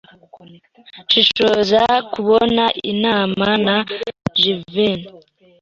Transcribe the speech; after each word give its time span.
Sinshobora 1.11 1.83
kubona 2.13 2.63
inama 2.91 3.47
na 3.65 3.77
Jivency. 4.39 5.07